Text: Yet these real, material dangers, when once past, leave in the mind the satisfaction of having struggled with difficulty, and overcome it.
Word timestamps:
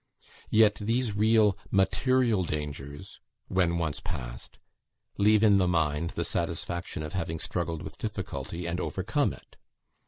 Yet 0.49 0.73
these 0.81 1.15
real, 1.15 1.55
material 1.69 2.41
dangers, 2.41 3.19
when 3.49 3.77
once 3.77 3.99
past, 3.99 4.57
leave 5.19 5.43
in 5.43 5.57
the 5.59 5.67
mind 5.67 6.13
the 6.17 6.23
satisfaction 6.25 7.03
of 7.03 7.13
having 7.13 7.37
struggled 7.37 7.83
with 7.83 7.99
difficulty, 7.99 8.65
and 8.65 8.79
overcome 8.79 9.31
it. 9.31 9.57